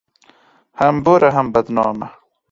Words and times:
هم 0.79 0.95
بوره، 1.05 1.29
هم 1.35 1.47
بدنامه 1.53 2.09